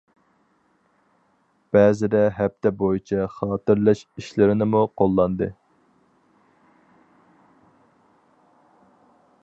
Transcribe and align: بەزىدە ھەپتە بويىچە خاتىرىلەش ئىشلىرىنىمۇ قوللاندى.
بەزىدە 1.75 2.21
ھەپتە 2.37 2.71
بويىچە 2.79 3.27
خاتىرىلەش 3.35 4.01
ئىشلىرىنىمۇ 4.21 4.83
قوللاندى. 5.01 5.51